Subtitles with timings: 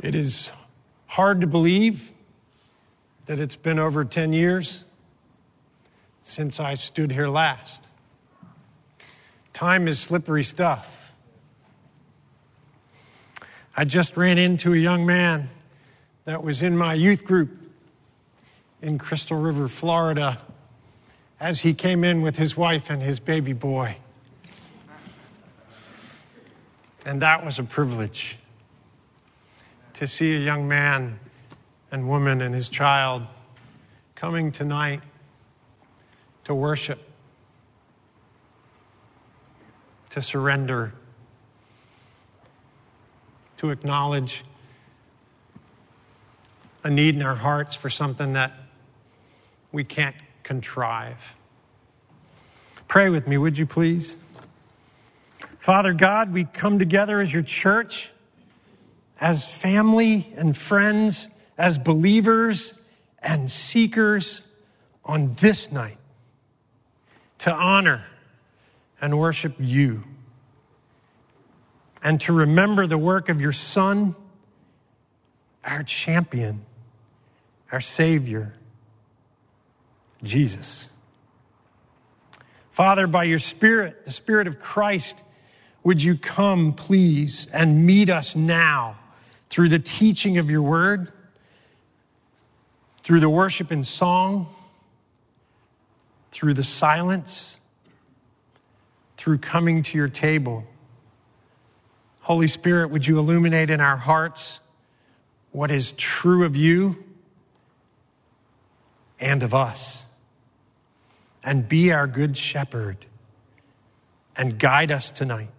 [0.00, 0.50] It is
[1.06, 2.12] hard to believe
[3.26, 4.84] that it's been over 10 years
[6.22, 7.82] since I stood here last.
[9.52, 11.10] Time is slippery stuff.
[13.76, 15.50] I just ran into a young man
[16.26, 17.50] that was in my youth group
[18.80, 20.40] in Crystal River, Florida,
[21.40, 23.96] as he came in with his wife and his baby boy.
[27.04, 28.38] And that was a privilege
[29.98, 31.18] to see a young man
[31.90, 33.24] and woman and his child
[34.14, 35.00] coming tonight
[36.44, 37.00] to worship,
[40.10, 40.92] to surrender,
[43.56, 44.44] to acknowledge
[46.84, 48.52] a need in our hearts for something that
[49.72, 51.34] we can't contrive.
[52.86, 54.16] Pray with me, would you please?
[55.58, 58.10] Father God, we come together as your church,
[59.20, 62.74] as family and friends, as believers
[63.20, 64.42] and seekers
[65.04, 65.98] on this night
[67.38, 68.04] to honor
[69.00, 70.04] and worship you
[72.02, 74.14] and to remember the work of your Son,
[75.64, 76.64] our champion,
[77.72, 78.54] our Savior,
[80.22, 80.90] Jesus.
[82.70, 85.24] Father, by your Spirit, the Spirit of Christ,
[85.82, 88.96] would you come, please, and meet us now
[89.50, 91.12] through the teaching of your word,
[93.02, 94.54] through the worship and song,
[96.30, 97.56] through the silence,
[99.16, 100.64] through coming to your table.
[102.20, 104.60] Holy Spirit, would you illuminate in our hearts
[105.50, 107.02] what is true of you
[109.18, 110.04] and of us?
[111.42, 113.06] And be our good shepherd
[114.36, 115.50] and guide us tonight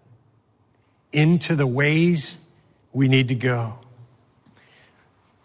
[1.12, 2.38] into the ways
[2.94, 3.80] we need to go.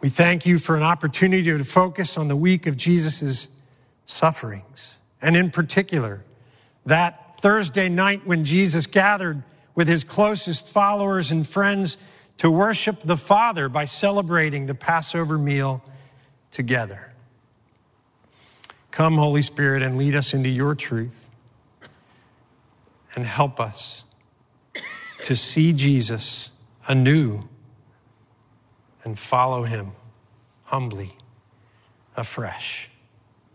[0.01, 3.49] We thank you for an opportunity to focus on the week of Jesus'
[4.05, 4.99] sufferings.
[5.23, 6.25] And in particular,
[6.85, 9.43] that Thursday night when Jesus gathered
[9.75, 11.97] with his closest followers and friends
[12.39, 15.83] to worship the Father by celebrating the Passover meal
[16.51, 17.13] together.
[18.91, 21.29] Come, Holy Spirit, and lead us into your truth
[23.15, 24.05] and help us
[25.23, 26.51] to see Jesus
[26.87, 27.49] anew
[29.05, 29.93] and follow him
[30.65, 31.17] humbly
[32.17, 32.89] afresh.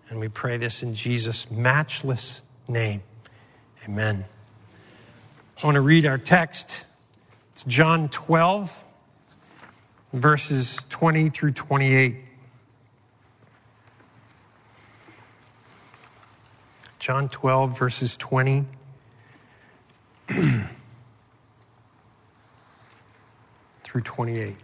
[0.10, 3.04] And we pray this in Jesus' matchless name.
[3.86, 4.26] Amen.
[5.62, 6.86] I want to read our text.
[7.54, 8.72] It's John 12,
[10.14, 12.16] verses 20 through 28.
[17.00, 18.66] John 12, verses 20
[23.90, 24.56] through 28.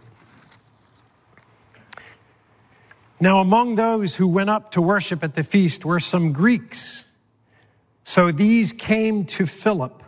[3.18, 7.04] Now, among those who went up to worship at the feast were some Greeks.
[8.04, 10.04] So these came to Philip,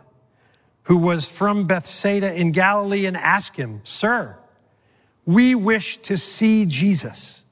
[0.83, 4.37] who was from Bethsaida in Galilee, and asked him, Sir,
[5.25, 7.43] we wish to see Jesus.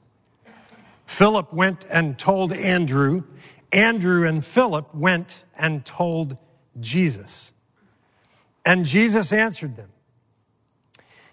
[1.06, 3.24] Philip went and told Andrew.
[3.72, 6.38] Andrew and Philip went and told
[6.80, 7.52] Jesus.
[8.64, 9.90] And Jesus answered them.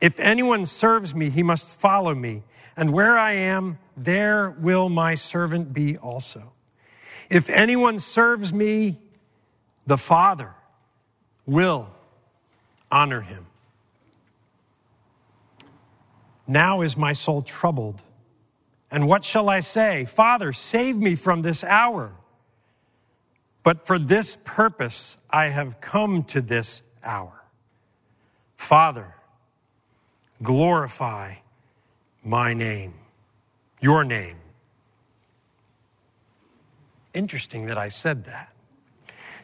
[0.00, 2.42] If anyone serves me, he must follow me,
[2.76, 6.52] and where I am, there will my servant be also.
[7.30, 8.98] If anyone serves me,
[9.86, 10.52] the Father
[11.46, 11.88] will
[12.90, 13.46] honor him.
[16.46, 18.00] Now is my soul troubled.
[18.90, 20.04] And what shall I say?
[20.04, 22.12] Father, save me from this hour.
[23.64, 27.32] But for this purpose I have come to this hour.
[28.56, 29.15] Father,
[30.42, 31.34] glorify
[32.22, 32.94] my name
[33.80, 34.36] your name.
[37.14, 38.52] Interesting that I said that.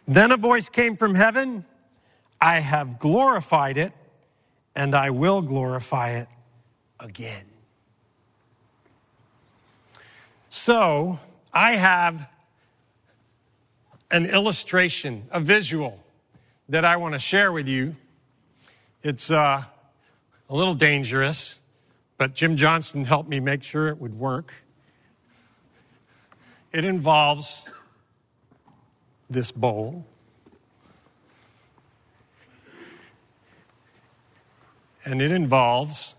[0.07, 1.65] Then a voice came from heaven
[2.43, 3.93] I have glorified it,
[4.75, 6.29] and I will glorify it
[6.99, 7.45] again.
[10.51, 11.21] So,
[11.53, 12.29] I have
[14.11, 16.03] an illustration, a visual
[16.69, 17.95] that I want to share with you.
[19.05, 19.63] It's uh,
[20.53, 21.59] a little dangerous
[22.23, 24.55] but Jim Johnson helped me make sure it would work.
[26.73, 27.69] it involves
[29.29, 30.07] this bowl.
[35.05, 36.15] And it involves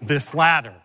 [0.00, 0.76] this ladder.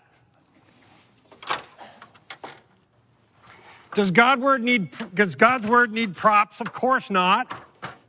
[3.93, 4.11] Does
[4.41, 6.59] word need does God's word need props?
[6.59, 7.49] Of course not.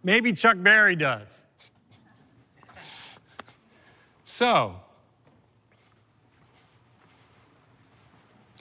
[0.05, 1.27] Maybe Chuck Berry does.
[4.25, 4.77] So,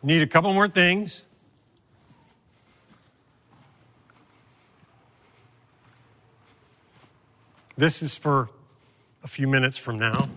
[0.02, 1.24] need a couple more things.
[7.76, 8.50] This is for
[9.24, 10.30] a few minutes from now.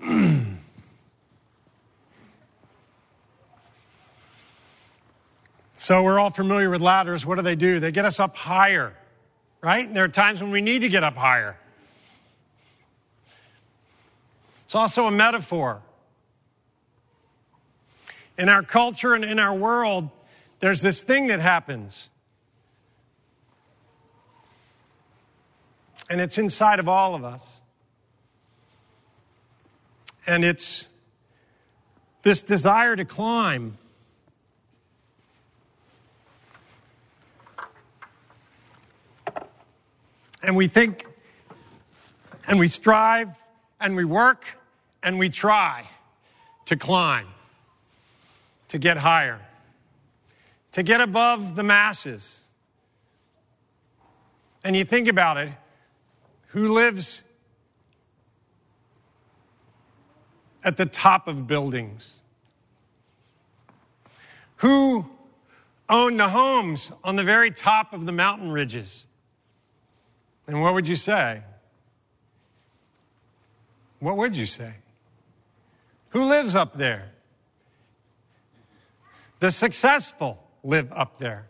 [5.76, 7.26] so we're all familiar with ladders.
[7.26, 7.80] What do they do?
[7.80, 8.94] They get us up higher,
[9.60, 9.86] right?
[9.86, 11.56] And there are times when we need to get up higher.
[14.64, 15.82] It's also a metaphor.
[18.38, 20.10] In our culture and in our world,
[20.60, 22.08] there's this thing that happens.
[26.08, 27.60] And it's inside of all of us.
[30.26, 30.86] And it's
[32.22, 33.78] this desire to climb.
[40.42, 41.06] And we think
[42.46, 43.28] and we strive
[43.80, 44.44] and we work
[45.02, 45.88] and we try
[46.66, 47.26] to climb,
[48.68, 49.40] to get higher,
[50.72, 52.40] to get above the masses.
[54.62, 55.50] And you think about it
[56.48, 57.22] who lives
[60.62, 62.14] at the top of buildings?
[64.56, 65.08] Who
[65.88, 69.06] own the homes on the very top of the mountain ridges?
[70.50, 71.44] And what would you say?
[74.00, 74.72] What would you say?
[76.08, 77.12] Who lives up there?
[79.38, 81.46] The successful live up there.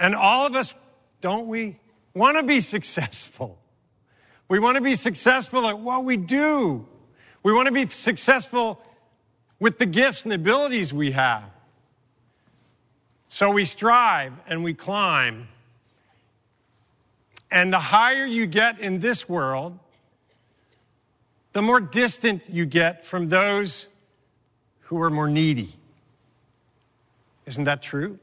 [0.00, 0.74] And all of us,
[1.20, 1.78] don't we,
[2.14, 3.60] want to be successful?
[4.48, 6.88] We want to be successful at what we do.
[7.44, 8.82] We want to be successful
[9.60, 11.44] with the gifts and abilities we have.
[13.28, 15.46] So we strive and we climb.
[17.54, 19.78] And the higher you get in this world,
[21.52, 23.86] the more distant you get from those
[24.80, 25.76] who are more needy.
[27.46, 28.18] Isn't that true?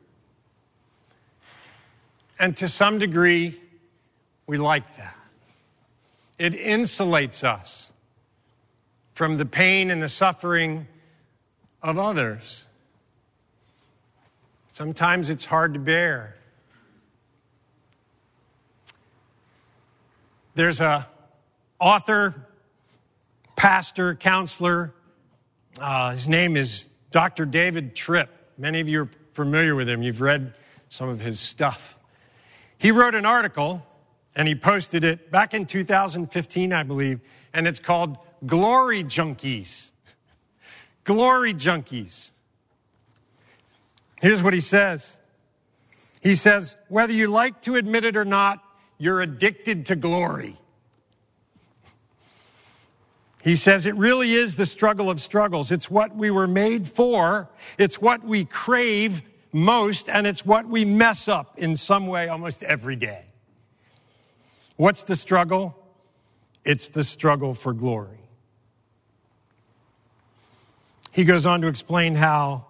[2.37, 3.57] And to some degree,
[4.47, 5.15] we like that.
[6.37, 7.93] It insulates us
[9.13, 10.87] from the pain and the suffering
[11.81, 12.65] of others.
[14.73, 16.35] Sometimes it's hard to bear.
[20.53, 21.07] There's a
[21.79, 22.47] author
[23.55, 24.93] pastor, counselor.
[25.79, 27.45] Uh, his name is Dr.
[27.45, 28.29] David Tripp.
[28.57, 30.03] Many of you are familiar with him.
[30.03, 30.53] You've read
[30.89, 31.97] some of his stuff.
[32.77, 33.85] He wrote an article
[34.35, 37.21] and he posted it back in 2015, I believe,
[37.53, 39.91] and it's called Glory Junkies.
[41.05, 42.31] Glory Junkies.
[44.21, 45.17] Here's what he says.
[46.21, 48.61] He says, whether you like to admit it or not,
[49.01, 50.55] you're addicted to glory.
[53.43, 55.71] He says it really is the struggle of struggles.
[55.71, 57.49] It's what we were made for.
[57.79, 62.61] It's what we crave most, and it's what we mess up in some way almost
[62.61, 63.25] every day.
[64.75, 65.75] What's the struggle?
[66.63, 68.19] It's the struggle for glory.
[71.11, 72.67] He goes on to explain how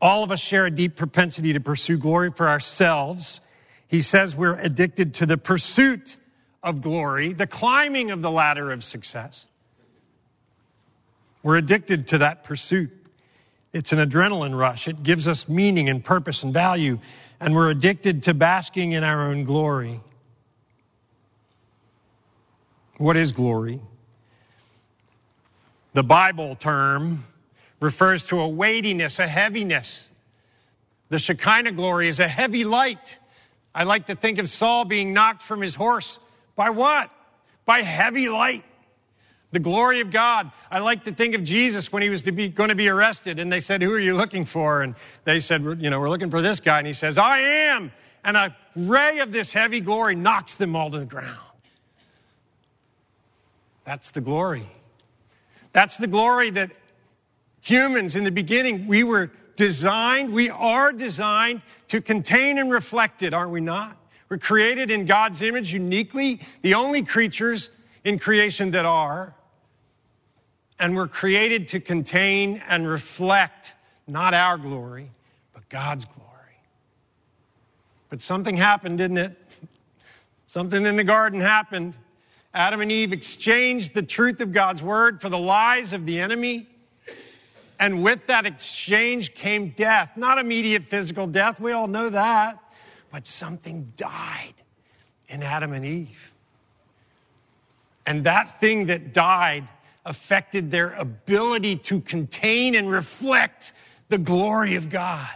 [0.00, 3.40] all of us share a deep propensity to pursue glory for ourselves.
[3.88, 6.16] He says we're addicted to the pursuit
[6.62, 9.46] of glory, the climbing of the ladder of success.
[11.42, 12.90] We're addicted to that pursuit.
[13.72, 14.88] It's an adrenaline rush.
[14.88, 16.98] It gives us meaning and purpose and value,
[17.40, 20.00] and we're addicted to basking in our own glory.
[22.98, 23.80] What is glory?
[25.94, 27.24] The Bible term
[27.80, 30.10] refers to a weightiness, a heaviness.
[31.08, 33.18] The Shekinah glory is a heavy light.
[33.78, 36.18] I like to think of Saul being knocked from his horse
[36.56, 37.12] by what?
[37.64, 38.64] By heavy light
[39.52, 40.50] the glory of God.
[40.68, 43.38] I like to think of Jesus when he was to be, going to be arrested
[43.38, 44.82] and they said, who are you looking for?
[44.82, 46.78] And they said, you know, we're looking for this guy.
[46.78, 47.92] And he says, I am.
[48.24, 51.38] And a ray of this heavy glory knocks them all to the ground.
[53.84, 54.68] That's the glory.
[55.72, 56.72] That's the glory that
[57.60, 63.34] humans in the beginning, we were designed, we are designed to contain and reflect it,
[63.34, 63.96] aren't we not?
[64.28, 67.70] We're created in God's image uniquely, the only creatures
[68.04, 69.34] in creation that are.
[70.80, 73.74] and we're created to contain and reflect
[74.06, 75.10] not our glory,
[75.52, 76.56] but God's glory.
[78.10, 79.36] But something happened, didn't it?
[80.46, 81.96] Something in the garden happened.
[82.54, 86.68] Adam and Eve exchanged the truth of God's word for the lies of the enemy.
[87.78, 90.10] And with that exchange came death.
[90.16, 92.58] Not immediate physical death, we all know that,
[93.12, 94.54] but something died
[95.28, 96.32] in Adam and Eve.
[98.04, 99.68] And that thing that died
[100.04, 103.72] affected their ability to contain and reflect
[104.08, 105.28] the glory of God.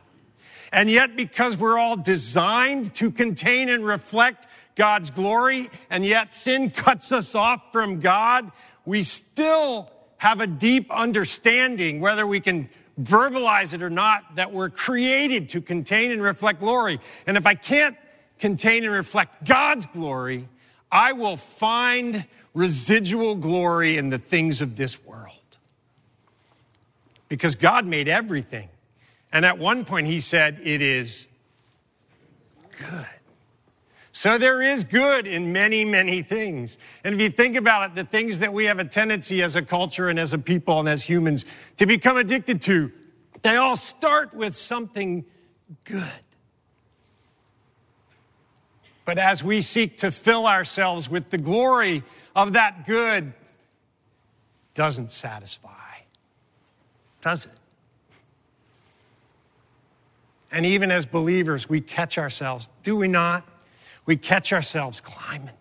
[0.73, 6.71] And yet, because we're all designed to contain and reflect God's glory, and yet sin
[6.71, 8.51] cuts us off from God,
[8.87, 9.91] we still
[10.23, 12.69] have a deep understanding, whether we can
[13.01, 17.01] verbalize it or not, that we're created to contain and reflect glory.
[17.27, 17.97] And if I can't
[18.39, 20.49] contain and reflect God's glory,
[20.93, 22.25] I will find
[22.55, 25.35] residual glory in the things of this world.
[27.29, 28.69] Because God made everything.
[29.33, 31.27] And at one point he said, It is
[32.79, 33.07] good.
[34.13, 36.77] So there is good in many, many things.
[37.03, 39.63] And if you think about it, the things that we have a tendency as a
[39.63, 41.47] culture and as a people and as humans
[41.79, 42.93] to become addicted to,
[43.41, 45.25] they all start with something
[45.85, 46.05] good.
[49.07, 52.05] But as we seek to fill ourselves with the glory
[52.37, 53.33] of that good,
[54.75, 55.71] doesn't satisfy,
[57.23, 57.51] does it?
[60.53, 63.49] And even as believers, we catch ourselves, do we not?
[64.07, 65.55] We catch ourselves climbing.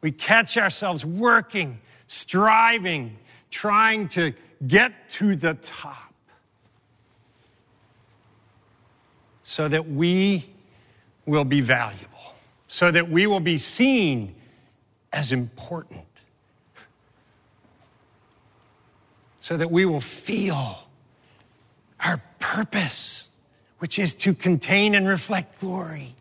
[0.00, 3.18] We catch ourselves working, striving,
[3.50, 4.32] trying to
[4.66, 6.12] get to the top
[9.44, 10.48] so that we
[11.26, 12.34] will be valuable,
[12.68, 14.34] so that we will be seen
[15.12, 16.04] as important,
[19.40, 20.86] so that we will feel
[22.00, 23.30] our purpose
[23.78, 26.14] which is to contain and reflect glory,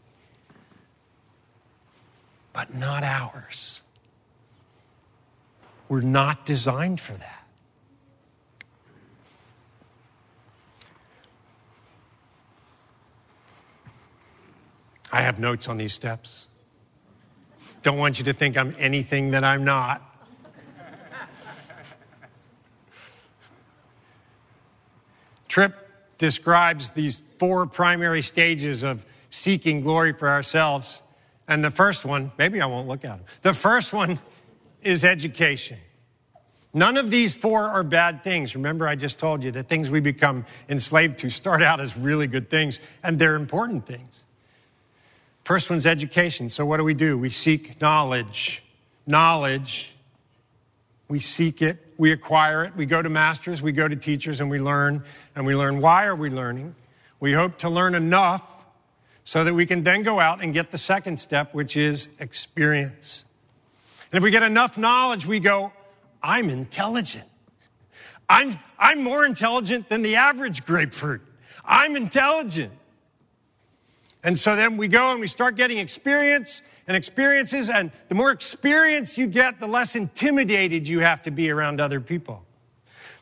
[2.57, 3.83] but not ours.
[5.87, 7.47] We're not designed for that.
[15.11, 16.47] I have notes on these steps.
[17.83, 20.01] Don't want you to think I'm anything that I'm not.
[25.47, 25.75] Tripp
[26.17, 31.03] describes these four primary stages of seeking glory for ourselves.
[31.47, 33.25] And the first one, maybe I won't look at them.
[33.41, 34.19] The first one
[34.81, 35.77] is education.
[36.73, 38.53] None of these four are bad things.
[38.53, 42.27] Remember, I just told you the things we become enslaved to start out as really
[42.27, 44.13] good things, and they're important things.
[45.45, 46.49] First one's education.
[46.49, 47.17] So, what do we do?
[47.17, 48.61] We seek knowledge.
[49.05, 49.91] Knowledge.
[51.07, 52.75] We seek it we acquire it.
[52.75, 55.03] We go to masters, we go to teachers, and we learn.
[55.35, 56.75] And we learn why are we learning?
[57.19, 58.43] We hope to learn enough
[59.27, 63.25] so that we can then go out and get the second step, which is experience.
[64.09, 65.73] And if we get enough knowledge, we go,
[66.23, 67.25] I'm intelligent.
[68.29, 71.19] I'm, I'm more intelligent than the average grapefruit.
[71.65, 72.71] I'm intelligent.
[74.23, 77.69] And so then we go and we start getting experience and experiences.
[77.69, 81.99] And the more experience you get, the less intimidated you have to be around other
[81.99, 82.45] people.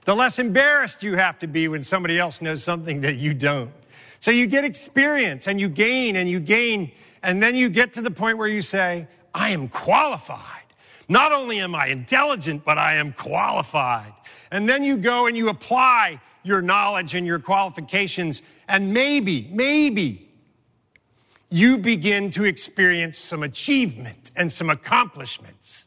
[0.03, 3.71] The less embarrassed you have to be when somebody else knows something that you don't.
[4.25, 6.91] So you get experience and you gain and you gain.
[7.22, 10.63] And then you get to the point where you say, I am qualified.
[11.08, 14.13] Not only am I intelligent, but I am qualified.
[14.50, 18.41] And then you go and you apply your knowledge and your qualifications.
[18.67, 20.27] And maybe, maybe
[21.51, 25.86] you begin to experience some achievement and some accomplishments.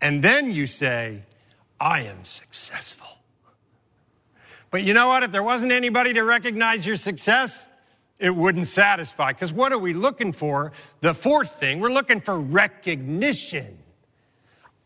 [0.00, 1.24] And then you say,
[1.78, 3.17] I am successful.
[4.70, 5.22] But you know what?
[5.22, 7.68] If there wasn't anybody to recognize your success,
[8.18, 9.32] it wouldn't satisfy.
[9.32, 10.72] Because what are we looking for?
[11.00, 13.78] The fourth thing, we're looking for recognition.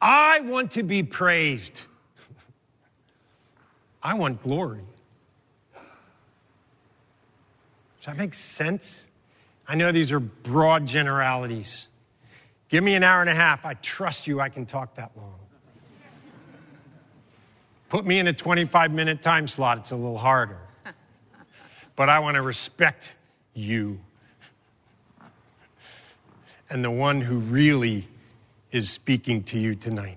[0.01, 1.83] I want to be praised.
[4.03, 4.85] I want glory.
[5.75, 5.83] Does
[8.07, 9.07] that make sense?
[9.67, 11.89] I know these are broad generalities.
[12.69, 13.65] Give me an hour and a half.
[13.65, 15.42] I trust you, I can talk that long.
[17.93, 20.57] Put me in a 25 minute time slot, it's a little harder.
[21.95, 23.15] But I want to respect
[23.53, 24.01] you
[26.71, 28.09] and the one who really
[28.71, 30.17] is speaking to you tonight.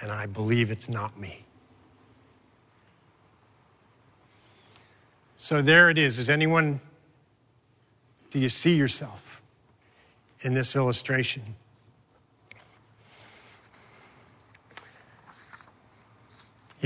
[0.00, 1.44] And I believe it's not me.
[5.36, 6.18] So there it is.
[6.18, 6.80] Is anyone
[8.30, 9.42] do you see yourself
[10.40, 11.56] in this illustration?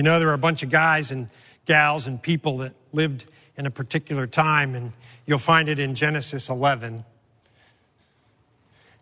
[0.01, 1.29] You know, there are a bunch of guys and
[1.67, 3.27] gals and people that lived
[3.59, 4.95] in a particular time, and
[5.27, 7.05] you'll find it in Genesis 11.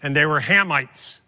[0.03, 1.21] And they were Hamites.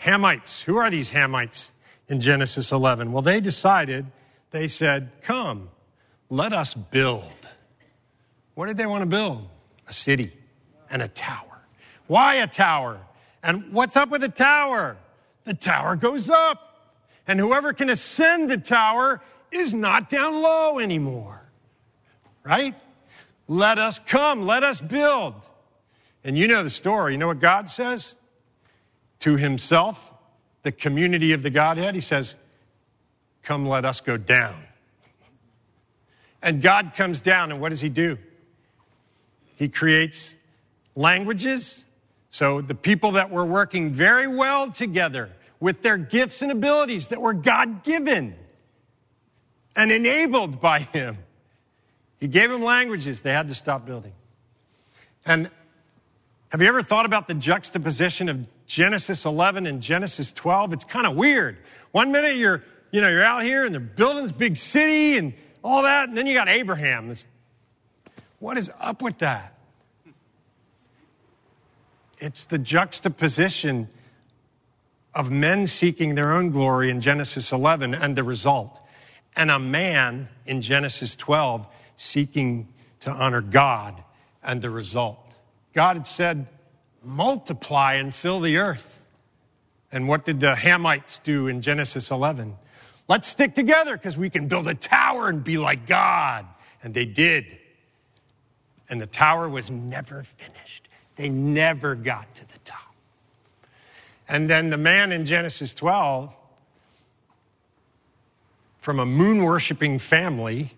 [0.00, 0.60] Hamites.
[0.60, 1.72] Who are these Hamites
[2.06, 3.10] in Genesis 11?
[3.10, 4.06] Well, they decided,
[4.52, 5.70] they said, Come,
[6.30, 7.24] let us build.
[8.54, 9.48] What did they want to build?
[9.88, 10.32] A city
[10.88, 11.58] and a tower.
[12.06, 13.00] Why a tower?
[13.42, 14.96] And what's up with a tower?
[15.42, 16.68] The tower goes up.
[17.26, 21.42] And whoever can ascend the tower is not down low anymore.
[22.44, 22.74] Right?
[23.46, 25.34] Let us come, let us build.
[26.24, 27.12] And you know the story.
[27.12, 28.16] You know what God says?
[29.20, 30.12] To himself,
[30.62, 32.36] the community of the Godhead, he says,
[33.42, 34.54] Come, let us go down.
[36.40, 38.18] And God comes down, and what does he do?
[39.56, 40.36] He creates
[40.94, 41.84] languages.
[42.30, 45.30] So the people that were working very well together
[45.62, 48.34] with their gifts and abilities that were God given
[49.76, 51.18] and enabled by Him.
[52.18, 53.20] He gave them languages.
[53.20, 54.12] They had to stop building.
[55.24, 55.48] And
[56.48, 60.72] have you ever thought about the juxtaposition of Genesis 11 and Genesis 12?
[60.72, 61.58] It's kind of weird.
[61.92, 65.32] One minute you're, you know, you're out here and they're building this big city and
[65.62, 67.16] all that, and then you got Abraham.
[68.40, 69.56] What is up with that?
[72.18, 73.88] It's the juxtaposition
[75.14, 78.80] of men seeking their own glory in Genesis 11 and the result,
[79.36, 81.66] and a man in Genesis 12
[81.96, 82.68] seeking
[83.00, 84.02] to honor God
[84.42, 85.18] and the result.
[85.74, 86.46] God had said,
[87.02, 88.86] multiply and fill the earth.
[89.90, 92.56] And what did the Hamites do in Genesis 11?
[93.08, 96.46] Let's stick together because we can build a tower and be like God.
[96.82, 97.58] And they did.
[98.88, 100.88] And the tower was never finished.
[101.16, 102.91] They never got to the top.
[104.32, 106.34] And then the man in Genesis 12,
[108.80, 110.72] from a moon worshiping family,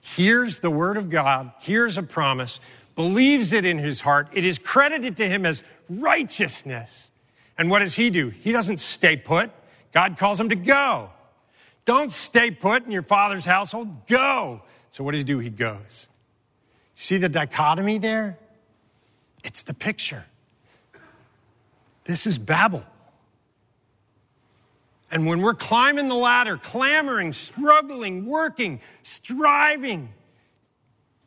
[0.00, 2.58] hears the word of God, hears a promise,
[2.96, 4.30] believes it in his heart.
[4.32, 7.12] It is credited to him as righteousness.
[7.56, 8.30] And what does he do?
[8.30, 9.52] He doesn't stay put.
[9.92, 11.10] God calls him to go.
[11.84, 14.08] Don't stay put in your father's household.
[14.08, 14.62] Go.
[14.90, 15.38] So what does he do?
[15.38, 16.08] He goes.
[16.96, 18.40] See the dichotomy there?
[19.44, 20.24] It's the picture.
[22.08, 22.82] This is Babel.
[25.10, 30.08] And when we're climbing the ladder, clamoring, struggling, working, striving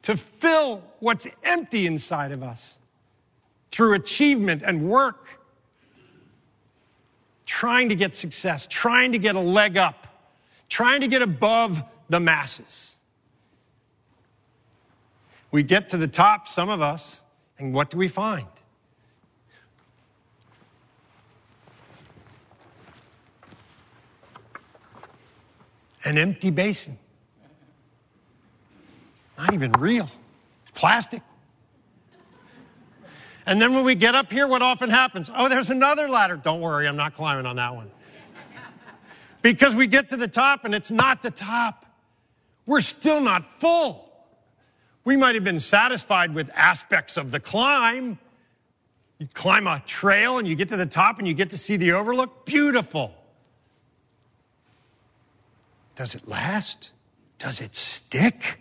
[0.01, 2.79] to fill what's empty inside of us
[3.69, 5.39] through achievement and work,
[7.45, 10.07] trying to get success, trying to get a leg up,
[10.67, 12.95] trying to get above the masses.
[15.51, 17.21] We get to the top, some of us,
[17.59, 18.47] and what do we find?
[26.03, 26.97] An empty basin.
[29.37, 30.09] Not even real,
[30.73, 31.21] plastic.
[33.45, 35.29] And then when we get up here, what often happens?
[35.35, 36.35] Oh, there's another ladder.
[36.35, 37.89] Don't worry, I'm not climbing on that one.
[39.41, 41.85] Because we get to the top and it's not the top.
[42.67, 44.07] We're still not full.
[45.03, 48.19] We might have been satisfied with aspects of the climb.
[49.17, 51.75] You climb a trail and you get to the top and you get to see
[51.75, 52.45] the overlook.
[52.45, 53.13] Beautiful.
[55.95, 56.91] Does it last?
[57.37, 58.59] Does it stick?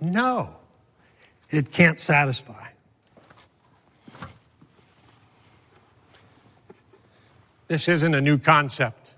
[0.00, 0.56] No,
[1.50, 2.68] it can't satisfy.
[7.68, 9.14] This isn't a new concept.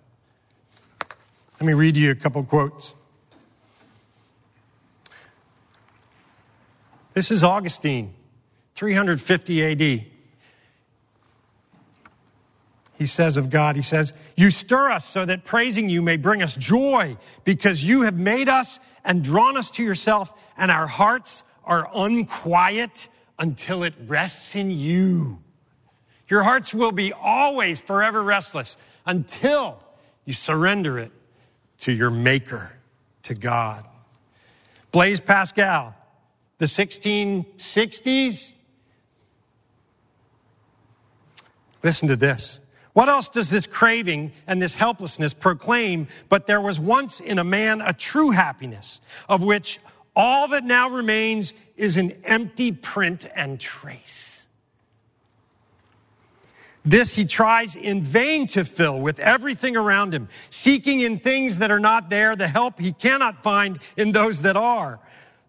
[1.61, 2.95] Let me read you a couple quotes.
[7.15, 8.15] This is Augustine,
[8.75, 10.16] 350 AD
[12.97, 16.43] he says of God, he says, You stir us so that praising you may bring
[16.43, 21.43] us joy because you have made us and drawn us to yourself, and our hearts
[21.65, 25.39] are unquiet until it rests in you.
[26.29, 29.79] Your hearts will be always forever restless until
[30.25, 31.13] you surrender it
[31.81, 32.73] to your Maker,
[33.25, 33.85] to God.
[34.91, 35.95] Blaise Pascal,
[36.59, 38.55] the 1660s.
[41.83, 42.59] Listen to this.
[42.97, 46.09] What else does this craving and this helplessness proclaim?
[46.31, 49.79] But there was once in a man a true happiness, of which
[50.17, 54.47] all that now remains is an empty print and trace.
[56.87, 61.71] This he tries in vain to fill with everything around him, seeking in things that
[61.71, 65.01] are not there the help he cannot find in those that are,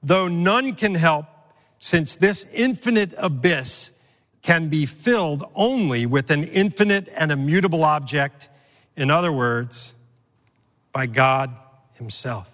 [0.03, 1.27] though none can help,
[1.79, 3.91] since this infinite abyss
[4.47, 8.47] can be filled only with an infinite and immutable object,
[8.95, 9.93] In other words,
[10.93, 11.53] by God
[11.95, 12.49] Himself.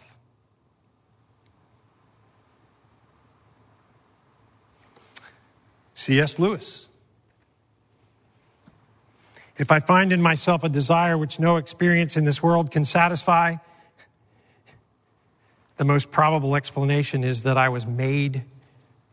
[5.94, 6.40] C.S.
[6.40, 6.90] Lewis.
[9.56, 13.58] If I find in myself a desire which no experience in this world can satisfy,
[15.78, 18.46] the most probable explanation is that I was made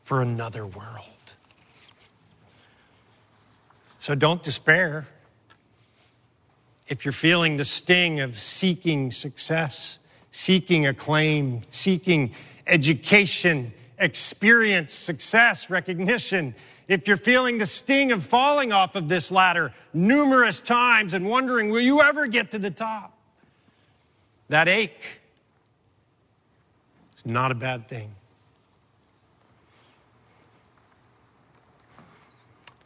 [0.01, 1.19] for another world.
[4.01, 5.07] So don't despair.
[6.89, 9.99] If you're feeling the sting of seeking success,
[10.31, 12.33] seeking acclaim, seeking
[12.67, 16.55] education, experience, success, recognition,
[16.89, 21.69] if you're feeling the sting of falling off of this ladder numerous times and wondering,
[21.69, 23.17] will you ever get to the top?
[24.49, 25.21] That ache
[27.19, 28.11] is not a bad thing.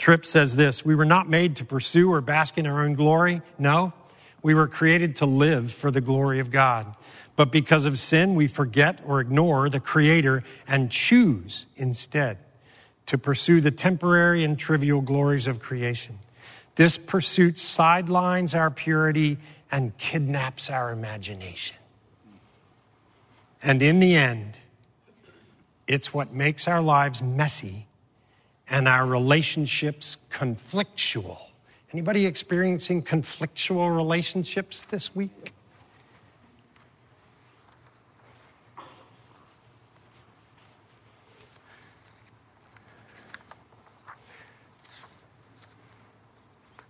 [0.04, 3.40] Tripp says this We were not made to pursue or bask in our own glory.
[3.58, 3.94] No,
[4.42, 6.94] we were created to live for the glory of God.
[7.36, 12.36] But because of sin, we forget or ignore the Creator and choose instead
[13.06, 16.18] to pursue the temporary and trivial glories of creation.
[16.74, 19.38] This pursuit sidelines our purity
[19.72, 21.78] and kidnaps our imagination.
[23.62, 24.58] And in the end,
[25.86, 27.86] it's what makes our lives messy
[28.68, 31.38] and our relationships conflictual.
[31.92, 35.52] Anybody experiencing conflictual relationships this week?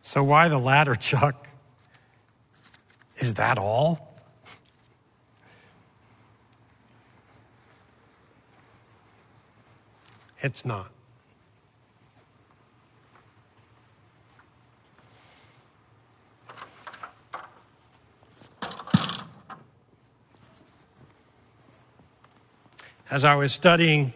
[0.03, 1.49] So, why the ladder, Chuck?
[3.19, 4.15] Is that all?
[10.41, 10.94] It's not.
[23.11, 24.15] As I was studying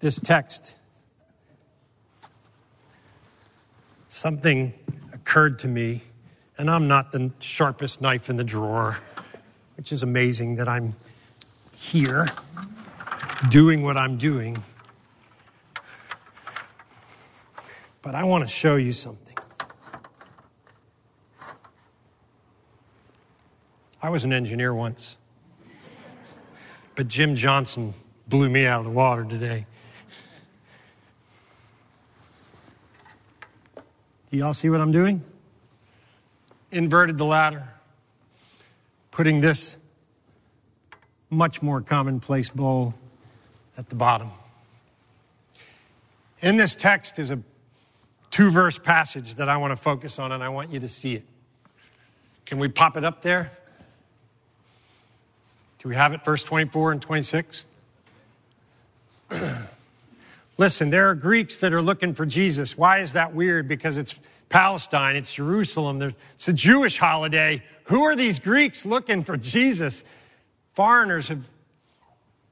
[0.00, 0.74] this text,
[4.06, 4.74] something
[5.14, 6.02] occurred to me,
[6.58, 8.98] and I'm not the sharpest knife in the drawer,
[9.78, 10.94] which is amazing that I'm
[11.74, 12.26] here
[13.48, 14.62] doing what I'm doing.
[18.02, 19.36] But I want to show you something.
[24.02, 25.16] I was an engineer once,
[26.94, 27.94] but Jim Johnson
[28.28, 29.66] blew me out of the water today.
[34.30, 35.22] Do y'all see what I'm doing?
[36.70, 37.66] Inverted the ladder,
[39.10, 39.78] putting this
[41.30, 42.94] much more commonplace bowl
[43.78, 44.30] at the bottom.
[46.40, 47.40] In this text is a
[48.30, 51.14] two verse passage that I want to focus on, and I want you to see
[51.14, 51.24] it.
[52.44, 53.50] Can we pop it up there?
[55.78, 57.64] Do we have it, verse 24 and 26?
[60.58, 62.76] Listen, there are Greeks that are looking for Jesus.
[62.76, 63.68] Why is that weird?
[63.68, 64.14] Because it's
[64.48, 67.62] Palestine, it's Jerusalem, it's a Jewish holiday.
[67.84, 70.02] Who are these Greeks looking for Jesus?
[70.74, 71.48] Foreigners have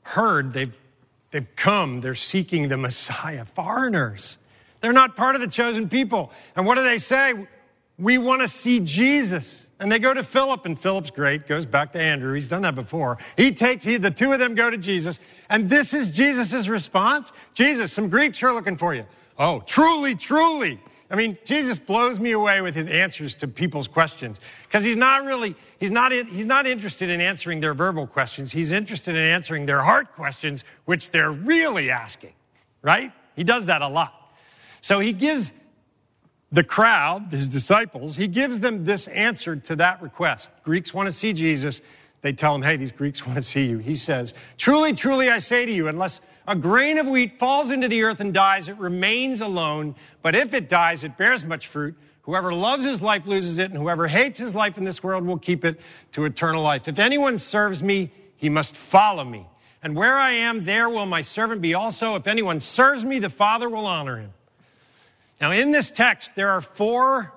[0.03, 0.75] heard, they've,
[1.31, 3.45] they've come, they're seeking the Messiah.
[3.45, 4.39] Foreigners.
[4.81, 6.31] They're not part of the chosen people.
[6.55, 7.35] And what do they say?
[7.99, 9.66] We want to see Jesus.
[9.79, 12.33] And they go to Philip, and Philip's great, goes back to Andrew.
[12.33, 13.19] He's done that before.
[13.37, 15.19] He takes, he, the two of them go to Jesus,
[15.51, 17.31] and this is Jesus' response.
[17.53, 19.05] Jesus, some Greeks are looking for you.
[19.39, 20.81] Oh, truly, truly.
[21.11, 25.25] I mean, Jesus blows me away with his answers to people's questions because he's not
[25.25, 28.51] really, he's not, he's not interested in answering their verbal questions.
[28.51, 32.33] He's interested in answering their heart questions, which they're really asking,
[32.83, 33.13] right?
[33.37, 34.15] He does that a lot.
[34.81, 35.53] So he gives
[36.53, 40.51] the crowd, his disciples, he gives them this answer to that request.
[40.63, 41.81] Greeks want to see Jesus.
[42.23, 43.79] They tell him, hey, these Greeks want to see you.
[43.79, 47.89] He says, truly, truly, I say to you, unless a grain of wheat falls into
[47.89, 49.97] the earth and dies, it remains alone.
[50.23, 51.97] But if it dies, it bears much fruit.
[52.23, 55.39] Whoever loves his life loses it, and whoever hates his life in this world will
[55.39, 55.81] keep it
[56.13, 56.89] to eternal life.
[56.89, 59.47] If anyone serves me, he must follow me.
[59.83, 62.17] And where I am, there will my servant be also.
[62.17, 64.33] If anyone serves me, the Father will honor him.
[65.41, 67.33] Now, in this text, there are four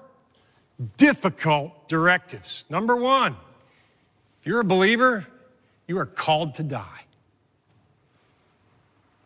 [0.97, 2.63] difficult directives.
[2.69, 3.35] Number one,
[4.39, 5.27] if you're a believer,
[5.88, 7.03] you are called to die.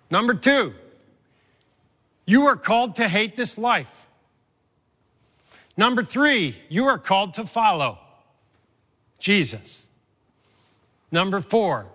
[0.10, 0.74] Number two,
[2.26, 4.08] you are called to hate this life.
[5.76, 8.00] Number three, you are called to follow
[9.20, 9.84] Jesus.
[11.12, 11.88] Number four,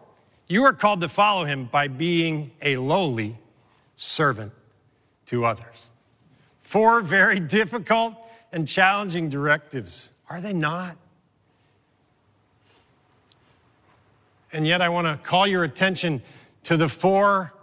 [0.49, 3.37] you are called to follow him by being a lowly
[3.97, 4.53] servant
[5.27, 5.88] to others.
[6.69, 8.15] Four very difficult
[8.53, 10.99] and challenging directives, are they not?
[14.53, 16.21] And yet, I want to call your attention
[16.65, 17.55] to the four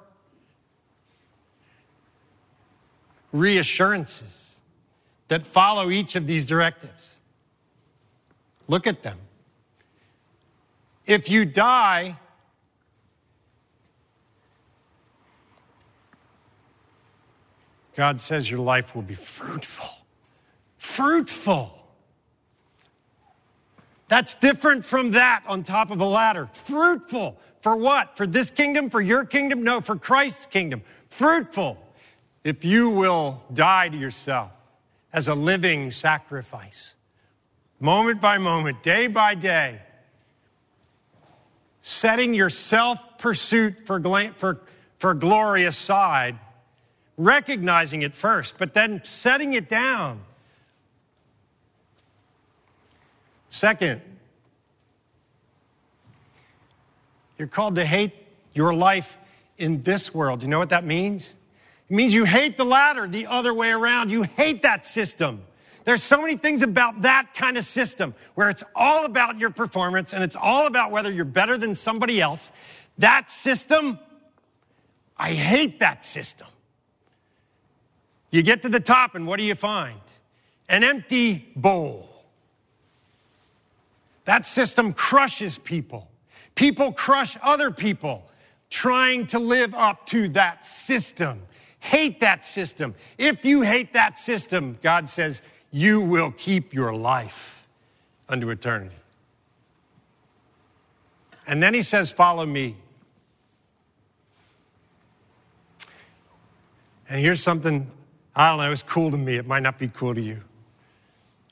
[3.32, 4.60] reassurances
[5.28, 7.20] that follow each of these directives.
[8.68, 9.20] Look at them.
[11.06, 12.18] If you die,
[17.96, 19.90] God says your life will be fruitful.
[20.78, 21.72] Fruitful.
[24.08, 26.50] That's different from that on top of a ladder.
[26.54, 27.38] Fruitful.
[27.62, 28.18] For what?
[28.18, 28.90] For this kingdom?
[28.90, 29.64] For your kingdom?
[29.64, 30.84] No, for Christ's kingdom.
[31.10, 31.78] Fruitful.
[32.44, 34.52] If you will die to yourself
[35.12, 36.94] as a living sacrifice,
[37.80, 39.82] moment by moment, day by day,
[41.82, 44.00] setting your self pursuit for,
[44.38, 44.62] for,
[45.00, 46.38] for glory aside,
[47.18, 50.22] recognizing it first, but then setting it down
[53.56, 54.02] Second,
[57.38, 58.12] you're called to hate
[58.54, 59.18] your life
[59.58, 60.42] in this world.
[60.42, 61.36] You know what that means?
[61.90, 64.12] It means you hate the ladder the other way around.
[64.12, 65.42] You hate that system.
[65.86, 70.12] There's so many things about that kind of system where it's all about your performance
[70.12, 72.52] and it's all about whether you're better than somebody else.
[72.98, 74.00] That system,
[75.18, 76.48] I hate that system.
[78.36, 79.98] You get to the top and what do you find?
[80.68, 82.10] An empty bowl.
[84.26, 86.10] That system crushes people.
[86.54, 88.30] People crush other people
[88.70, 91.44] trying to live up to that system.
[91.80, 92.94] Hate that system.
[93.18, 97.66] If you hate that system, God says, you will keep your life
[98.28, 98.98] unto eternity.
[101.48, 102.76] And then he says, Follow me.
[107.08, 107.90] And here's something,
[108.36, 109.38] I don't know, it's cool to me.
[109.38, 110.42] It might not be cool to you.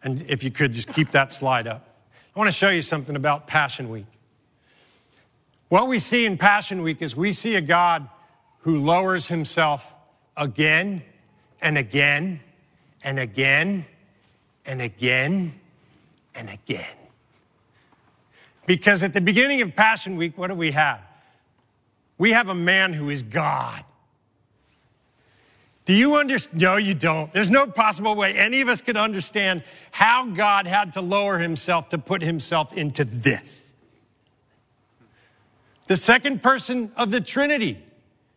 [0.04, 1.88] And if you could just keep that slide up.
[2.36, 4.08] I want to show you something about Passion Week.
[5.70, 8.10] What we see in Passion Week is we see a God
[8.60, 9.94] who lowers himself
[10.36, 11.04] again
[11.62, 12.42] and again
[13.04, 13.86] and again
[14.66, 15.54] and again
[16.36, 16.86] and again.
[18.66, 21.02] Because at the beginning of Passion Week, what do we have?
[22.18, 23.84] We have a man who is God.
[25.86, 26.62] Do you understand?
[26.62, 27.32] No, you don't.
[27.34, 31.90] There's no possible way any of us could understand how God had to lower himself
[31.90, 33.60] to put himself into this.
[35.88, 37.84] The second person of the Trinity,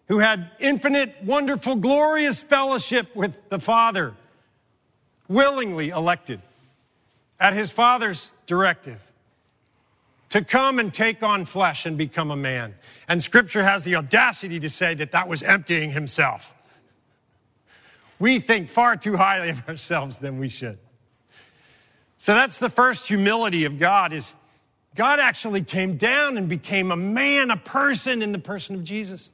[0.09, 4.15] who had infinite, wonderful, glorious fellowship with the Father,
[5.29, 6.41] willingly elected
[7.39, 9.01] at his Father's directive
[10.31, 12.75] to come and take on flesh and become a man.
[13.07, 16.53] And scripture has the audacity to say that that was emptying himself.
[18.19, 20.79] We think far too highly of ourselves than we should.
[22.19, 24.35] So that's the first humility of God is
[24.95, 29.31] God actually came down and became a man, a person in the person of Jesus.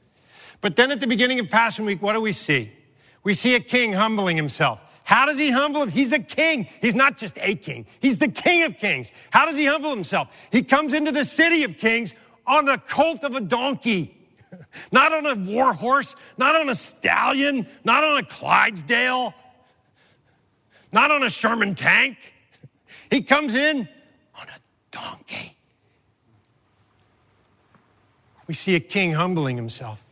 [0.60, 2.72] But then at the beginning of Passion Week, what do we see?
[3.22, 4.80] We see a king humbling himself.
[5.04, 5.90] How does he humble him?
[5.90, 6.68] He's a king.
[6.80, 7.86] He's not just a king.
[8.00, 9.08] He's the king of kings.
[9.30, 10.28] How does he humble himself?
[10.50, 12.14] He comes into the city of kings
[12.46, 14.16] on the colt of a donkey.
[14.92, 19.34] Not on a war horse, not on a stallion, not on a Clydesdale,
[20.92, 22.18] not on a Sherman tank.
[23.10, 23.88] He comes in
[24.34, 24.60] on a
[24.90, 25.56] donkey.
[28.46, 30.02] We see a king humbling himself.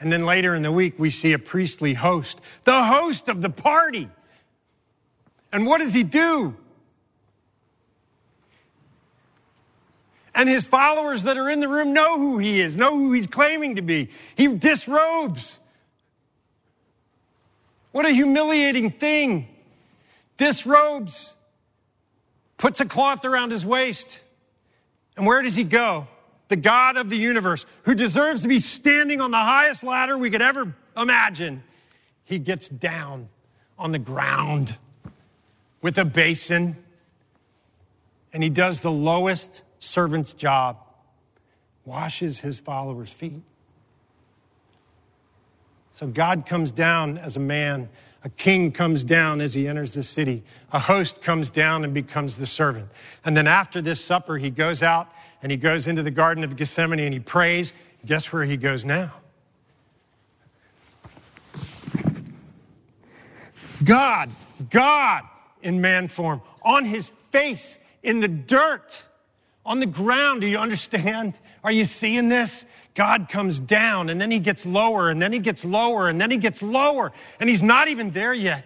[0.00, 3.50] And then later in the week, we see a priestly host, the host of the
[3.50, 4.08] party.
[5.52, 6.56] And what does he do?
[10.34, 13.26] And his followers that are in the room know who he is, know who he's
[13.26, 14.10] claiming to be.
[14.36, 15.58] He disrobes.
[17.92, 19.48] What a humiliating thing.
[20.36, 21.36] Disrobes,
[22.56, 24.20] puts a cloth around his waist.
[25.16, 26.06] And where does he go?
[26.48, 30.30] The God of the universe, who deserves to be standing on the highest ladder we
[30.30, 31.62] could ever imagine,
[32.24, 33.28] he gets down
[33.78, 34.76] on the ground
[35.82, 36.76] with a basin
[38.32, 40.76] and he does the lowest servant's job,
[41.84, 43.42] washes his followers' feet.
[45.90, 47.88] So God comes down as a man.
[48.22, 50.44] A king comes down as he enters the city.
[50.72, 52.88] A host comes down and becomes the servant.
[53.24, 55.10] And then after this supper, he goes out
[55.42, 57.72] and he goes into the Garden of Gethsemane and he prays.
[58.06, 59.14] Guess where he goes now?
[63.82, 64.30] God,
[64.68, 65.22] God
[65.62, 69.02] in man form, on his face in the dirt
[69.64, 70.40] on the ground.
[70.40, 71.38] Do you understand?
[71.62, 72.64] Are you seeing this?
[72.94, 76.30] God comes down and then he gets lower and then he gets lower and then
[76.30, 78.64] he gets lower and he's not even there yet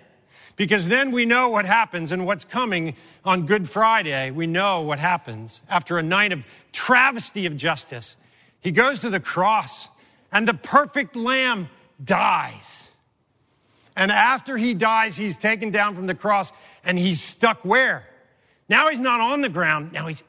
[0.56, 4.30] Because then we know what happens and what's coming on Good Friday.
[4.30, 8.16] We know what happens after a night of travesty of justice.
[8.60, 9.88] He goes to the cross
[10.32, 11.68] and the perfect lamb
[12.02, 12.88] dies.
[13.96, 16.52] And after he dies, he's taken down from the cross
[16.84, 18.04] and he's stuck where?
[18.68, 20.22] Now he's not on the ground, now he's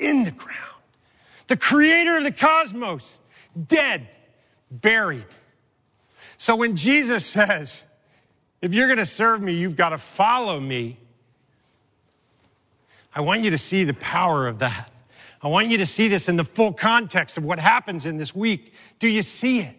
[0.00, 0.58] in the ground.
[1.46, 3.20] The creator of the cosmos,
[3.66, 4.08] dead,
[4.70, 5.26] buried.
[6.36, 7.84] So when Jesus says,
[8.60, 10.98] if you're going to serve me, you've got to follow me,
[13.14, 14.90] I want you to see the power of that.
[15.42, 18.34] I want you to see this in the full context of what happens in this
[18.34, 18.72] week.
[18.98, 19.74] Do you see it?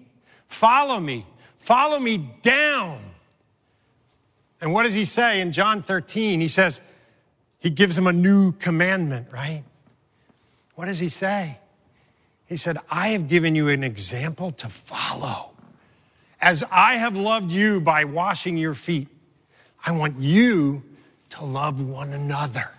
[0.47, 1.25] Follow me.
[1.57, 2.99] Follow me down.
[4.61, 6.41] And what does he say in John 13?
[6.41, 6.81] He says,
[7.59, 9.63] he gives him a new commandment, right?
[10.79, 11.57] What does he say?
[12.45, 15.49] He said, I have given you an example to follow.
[16.39, 19.09] As I have loved you by washing your feet,
[19.85, 20.81] I want you
[21.31, 22.71] to love one another.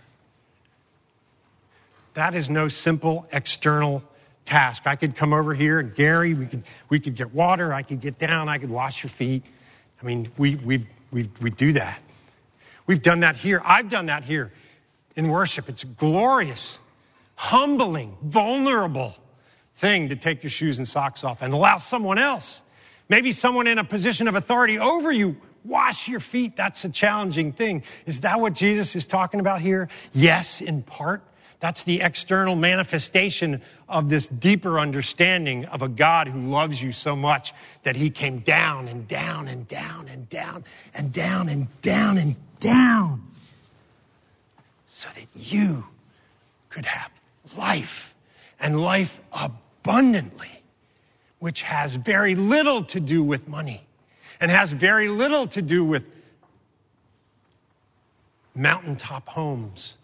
[2.15, 4.03] That is no simple external
[4.47, 4.85] task.
[4.87, 8.01] I could come over here and Gary, we could, we could get water, I could
[8.01, 9.45] get down, I could wash your feet.
[10.03, 12.01] I mean, we, we, we, we do that.
[12.87, 13.61] We've done that here.
[13.63, 14.53] I've done that here
[15.17, 15.69] in worship.
[15.69, 16.79] It's glorious,
[17.41, 19.17] humbling, vulnerable
[19.77, 22.61] thing to take your shoes and socks off and allow someone else,
[23.09, 26.55] maybe someone in a position of authority over you, wash your feet.
[26.55, 27.83] That's a challenging thing.
[28.05, 29.89] Is that what Jesus is talking about here?
[30.13, 31.23] Yes, in part.
[31.61, 37.17] That's the external manifestation of this deeper understanding of a God who loves you so
[37.17, 42.19] much that he came down and down and down and down and down and down
[42.19, 43.23] and down
[44.87, 45.87] so that you
[46.69, 47.11] could have
[47.57, 48.15] life
[48.59, 50.63] and life abundantly,
[51.39, 53.87] which has very little to do with money
[54.41, 56.05] and has very little to do with
[58.55, 59.97] mountaintop homes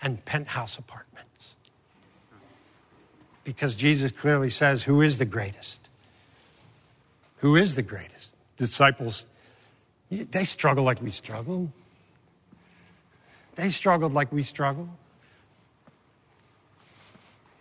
[0.00, 1.54] and penthouse apartments.
[3.44, 5.88] Because Jesus clearly says, Who is the greatest?
[7.38, 8.34] Who is the greatest?
[8.56, 9.24] Disciples,
[10.10, 11.72] they struggle like we struggle.
[13.56, 14.88] They struggled like we struggle.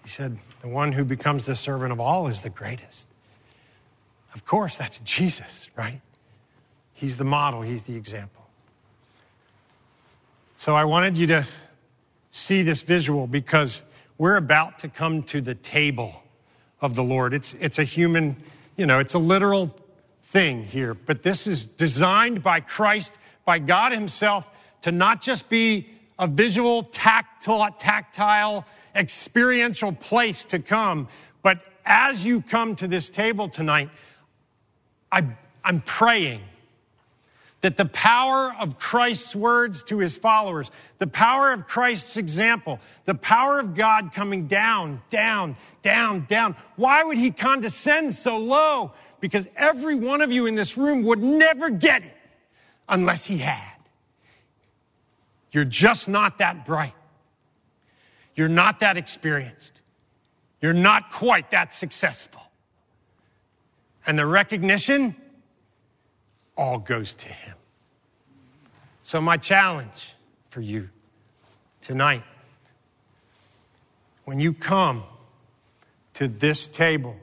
[0.04, 3.08] He said, The one who becomes the servant of all is the greatest.
[4.34, 6.02] Of course, that's Jesus, right?
[6.94, 8.46] He's the model, he's the example.
[10.58, 11.48] So I wanted you to
[12.30, 13.82] see this visual because
[14.18, 16.22] we're about to come to the table
[16.80, 17.34] of the Lord.
[17.34, 18.38] It's, it's a human,
[18.78, 19.76] you know, it's a literal
[20.26, 24.48] thing here, but this is designed by Christ, by God Himself,
[24.84, 31.08] to not just be a visual, tactile, tactile, experiential place to come,
[31.42, 33.90] but as you come to this table tonight,
[35.12, 35.26] I,
[35.64, 36.42] I'm praying
[37.62, 43.16] that the power of Christ's words to his followers, the power of Christ's example, the
[43.16, 46.56] power of God coming down, down, down, down.
[46.76, 48.94] Why would he condescend so low?
[49.20, 52.18] Because every one of you in this room would never get it
[52.90, 53.74] unless he had.
[55.52, 56.96] You're just not that bright.
[58.36, 59.82] You're not that experienced.
[60.62, 62.42] You're not quite that successful.
[64.06, 65.16] And the recognition,
[66.58, 67.56] all goes to Him.
[69.04, 70.14] So, my challenge
[70.50, 70.90] for you
[71.82, 72.24] tonight
[74.26, 75.04] when you come
[76.14, 77.16] to this table,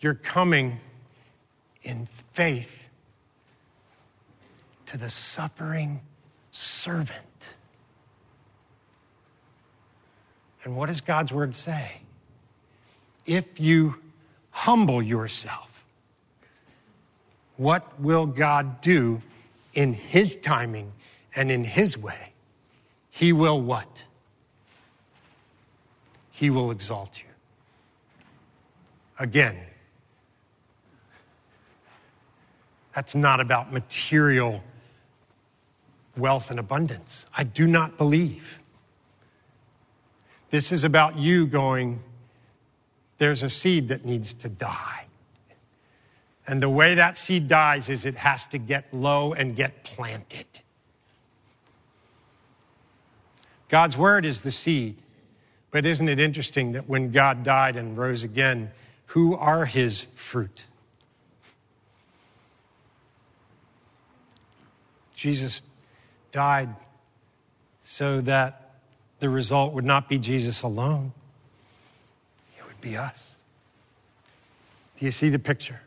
[0.00, 0.80] you're coming
[1.82, 2.88] in faith
[4.86, 6.00] to the suffering
[6.52, 7.20] servant.
[10.66, 11.92] And what does God's word say?
[13.24, 13.94] If you
[14.50, 15.84] humble yourself,
[17.56, 19.22] what will God do
[19.74, 20.90] in His timing
[21.36, 22.32] and in His way?
[23.10, 24.02] He will what?
[26.32, 27.30] He will exalt you.
[29.20, 29.56] Again,
[32.92, 34.64] that's not about material
[36.16, 37.24] wealth and abundance.
[37.36, 38.58] I do not believe.
[40.56, 42.02] This is about you going,
[43.18, 45.04] there's a seed that needs to die.
[46.46, 50.46] And the way that seed dies is it has to get low and get planted.
[53.68, 54.96] God's word is the seed.
[55.72, 58.70] But isn't it interesting that when God died and rose again,
[59.08, 60.64] who are his fruit?
[65.14, 65.60] Jesus
[66.32, 66.74] died
[67.82, 68.65] so that
[69.18, 71.12] the result would not be Jesus alone,
[72.58, 73.30] it would be us.
[74.98, 75.80] Do you see the picture?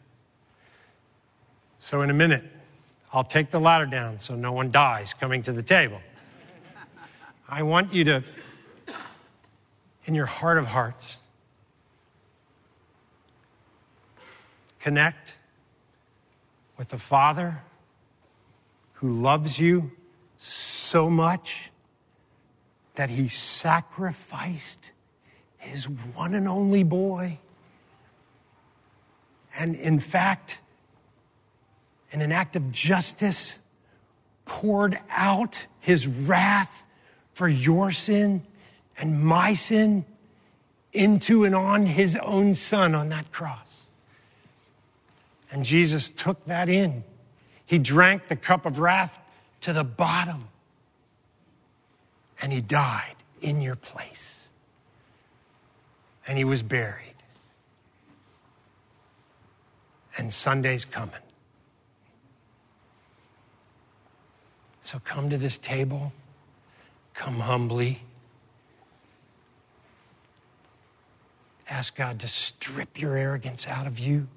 [1.81, 2.43] So, in a minute,
[3.11, 5.99] I'll take the ladder down so no one dies coming to the table.
[7.47, 8.23] I want you to,
[10.05, 11.17] in your heart of hearts,
[14.79, 15.37] connect
[16.77, 17.61] with the Father
[18.93, 19.91] who loves you
[20.39, 21.68] so much
[22.99, 24.91] that he sacrificed
[25.57, 27.39] his one and only boy.
[29.57, 30.59] And in fact,
[32.11, 33.57] in an act of justice,
[34.45, 36.83] poured out his wrath
[37.31, 38.41] for your sin
[38.97, 40.03] and my sin
[40.91, 43.85] into and on his own son on that cross.
[45.49, 47.05] And Jesus took that in.
[47.65, 49.17] He drank the cup of wrath
[49.61, 50.49] to the bottom.
[52.41, 54.49] And he died in your place.
[56.27, 57.15] And he was buried.
[60.17, 61.15] And Sunday's coming.
[64.81, 66.13] So come to this table,
[67.13, 68.01] come humbly.
[71.69, 74.27] Ask God to strip your arrogance out of you.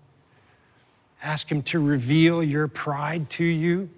[1.23, 3.89] Ask Him to reveal your pride to you.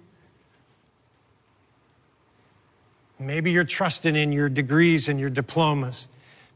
[3.19, 6.07] Maybe you're trusting in your degrees and your diplomas.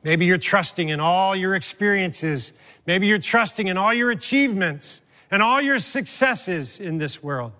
[0.04, 2.54] Maybe you're trusting in all your experiences.
[2.86, 5.02] Maybe you're trusting in all your achievements
[5.32, 7.52] and all your successes in this world.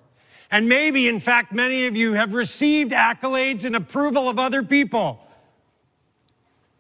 [0.52, 5.20] And maybe, in fact, many of you have received accolades and approval of other people.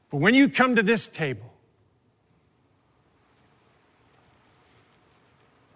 [0.10, 1.54] But when you come to this table,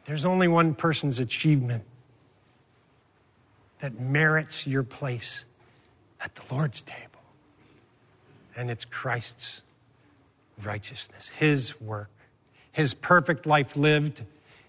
[0.05, 1.83] there's only one person's achievement
[3.79, 5.45] that merits your place
[6.23, 7.01] at the Lord's table.
[8.55, 9.61] And it's Christ's
[10.63, 12.09] righteousness, His work,
[12.71, 14.23] His perfect life lived,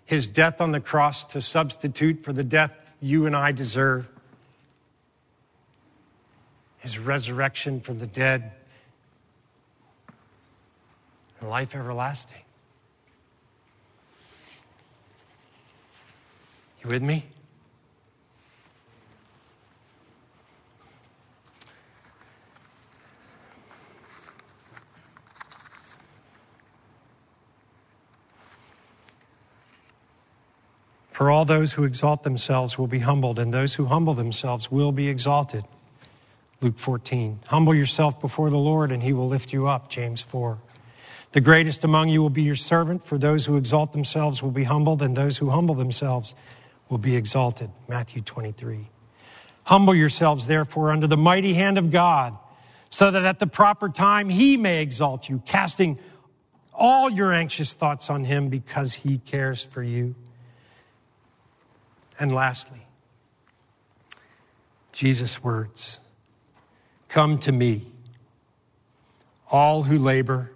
[0.04, 4.08] His death on the cross to substitute for the death you and I deserve,
[6.78, 8.52] His resurrection from the dead,
[11.40, 12.38] and life everlasting.
[16.82, 17.24] You with me?
[31.14, 34.90] For all those who exalt themselves will be humbled, and those who humble themselves will
[34.90, 35.64] be exalted.
[36.60, 37.38] Luke 14.
[37.46, 39.88] Humble yourself before the Lord, and he will lift you up.
[39.88, 40.58] James 4.
[41.30, 44.64] The greatest among you will be your servant, for those who exalt themselves will be
[44.64, 46.34] humbled, and those who humble themselves
[46.88, 47.70] will be exalted.
[47.86, 48.88] Matthew 23.
[49.62, 52.36] Humble yourselves, therefore, under the mighty hand of God,
[52.90, 55.96] so that at the proper time he may exalt you, casting
[56.72, 60.16] all your anxious thoughts on him because he cares for you.
[62.18, 62.86] And lastly,
[64.92, 66.00] Jesus' words
[67.14, 67.86] Come to me,
[69.48, 70.50] all who labor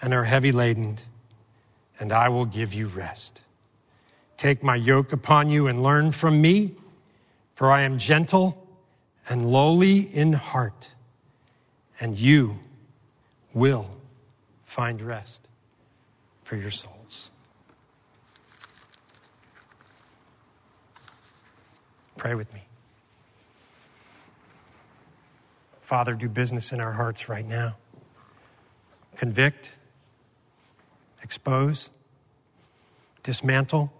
[0.00, 0.98] and are heavy laden,
[1.98, 3.40] and I will give you rest.
[4.36, 6.76] Take my yoke upon you and learn from me,
[7.56, 8.68] for I am gentle
[9.28, 10.90] and lowly in heart,
[11.98, 12.60] and you
[13.52, 13.90] will
[14.62, 15.48] find rest
[16.44, 16.93] for your souls.
[22.24, 22.62] Pray with me.
[25.82, 27.76] Father, do business in our hearts right now.
[29.18, 29.74] Convict,
[31.22, 31.90] expose,
[33.22, 33.92] dismantle,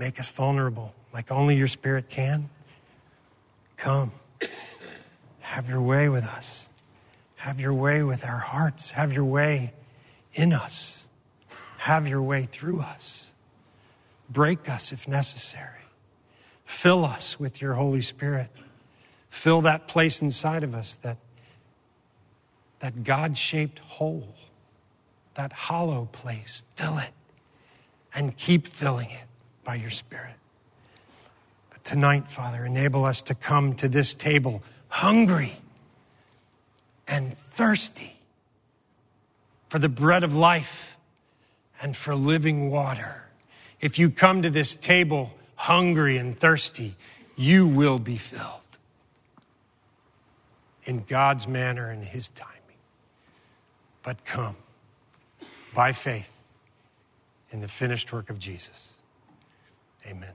[0.00, 2.50] make us vulnerable like only your Spirit can.
[3.76, 4.10] Come,
[5.38, 6.66] have your way with us.
[7.36, 8.90] Have your way with our hearts.
[8.90, 9.74] Have your way
[10.34, 11.06] in us.
[11.76, 13.30] Have your way through us.
[14.28, 15.79] Break us if necessary.
[16.70, 18.48] Fill us with your Holy Spirit.
[19.28, 21.18] Fill that place inside of us that,
[22.78, 24.36] that God shaped hole,
[25.34, 26.62] that hollow place.
[26.76, 27.10] Fill it
[28.14, 29.24] and keep filling it
[29.64, 30.36] by your Spirit.
[31.70, 35.58] But tonight, Father, enable us to come to this table hungry
[37.08, 38.16] and thirsty
[39.68, 40.96] for the bread of life
[41.82, 43.24] and for living water.
[43.80, 46.96] If you come to this table hungry and thirsty,
[47.36, 48.78] you will be filled
[50.84, 52.56] in God's manner and His timing.
[54.02, 54.56] But come
[55.74, 56.30] by faith
[57.50, 58.94] in the finished work of Jesus.
[60.06, 60.32] Amen.